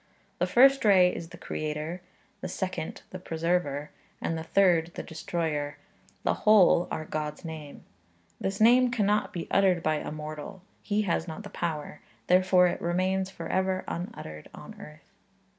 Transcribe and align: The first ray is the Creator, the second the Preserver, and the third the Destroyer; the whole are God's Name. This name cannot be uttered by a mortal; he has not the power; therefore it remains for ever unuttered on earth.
The 0.39 0.47
first 0.47 0.83
ray 0.83 1.13
is 1.15 1.29
the 1.29 1.37
Creator, 1.37 2.01
the 2.39 2.47
second 2.47 3.03
the 3.11 3.19
Preserver, 3.19 3.91
and 4.19 4.35
the 4.35 4.41
third 4.43 4.91
the 4.95 5.03
Destroyer; 5.03 5.77
the 6.23 6.33
whole 6.41 6.87
are 6.89 7.05
God's 7.05 7.45
Name. 7.45 7.83
This 8.39 8.59
name 8.59 8.89
cannot 8.89 9.31
be 9.31 9.47
uttered 9.51 9.83
by 9.83 9.97
a 9.97 10.11
mortal; 10.11 10.63
he 10.81 11.03
has 11.03 11.27
not 11.27 11.43
the 11.43 11.51
power; 11.51 12.01
therefore 12.25 12.65
it 12.65 12.81
remains 12.81 13.29
for 13.29 13.47
ever 13.47 13.83
unuttered 13.87 14.49
on 14.55 14.73
earth. 14.81 15.11